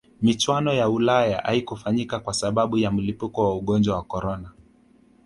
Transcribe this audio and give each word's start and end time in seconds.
michuano 0.21 0.73
ya 0.73 0.89
ulaya 0.89 1.41
haikufanyika 1.41 2.19
kwa 2.19 2.33
sababu 2.33 2.77
ya 2.77 2.91
mlipuko 2.91 3.43
wa 3.45 3.55
ugonjwa 3.57 3.95
wa 3.95 4.03
corona 4.03 4.51